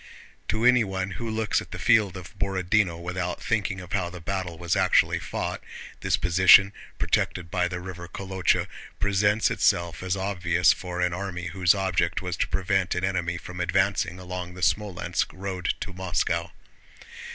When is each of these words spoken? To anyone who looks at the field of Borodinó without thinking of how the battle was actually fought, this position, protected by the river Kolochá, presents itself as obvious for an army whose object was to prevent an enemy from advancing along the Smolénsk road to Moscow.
To 0.47 0.65
anyone 0.65 1.11
who 1.11 1.29
looks 1.29 1.61
at 1.61 1.69
the 1.69 1.77
field 1.77 2.17
of 2.17 2.35
Borodinó 2.39 2.99
without 2.99 3.39
thinking 3.39 3.79
of 3.79 3.93
how 3.93 4.09
the 4.09 4.19
battle 4.19 4.57
was 4.57 4.75
actually 4.75 5.19
fought, 5.19 5.61
this 5.99 6.17
position, 6.17 6.73
protected 6.97 7.51
by 7.51 7.67
the 7.67 7.79
river 7.79 8.07
Kolochá, 8.07 8.65
presents 8.99 9.51
itself 9.51 10.01
as 10.01 10.17
obvious 10.17 10.73
for 10.73 11.01
an 11.01 11.13
army 11.13 11.49
whose 11.49 11.75
object 11.75 12.19
was 12.19 12.35
to 12.37 12.47
prevent 12.47 12.95
an 12.95 13.03
enemy 13.05 13.37
from 13.37 13.59
advancing 13.59 14.17
along 14.17 14.55
the 14.55 14.61
Smolénsk 14.61 15.27
road 15.33 15.75
to 15.81 15.93
Moscow. 15.93 16.49